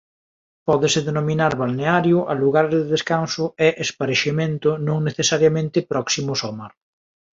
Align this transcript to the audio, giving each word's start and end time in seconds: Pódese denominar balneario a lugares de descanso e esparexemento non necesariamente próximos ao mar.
Pódese 0.67 0.99
denominar 1.09 1.53
balneario 1.61 2.17
a 2.31 2.33
lugares 2.43 2.71
de 2.77 2.83
descanso 2.95 3.45
e 3.65 3.69
esparexemento 3.85 4.69
non 4.87 4.97
necesariamente 5.07 5.85
próximos 5.91 6.39
ao 6.41 6.53
mar. 6.59 6.73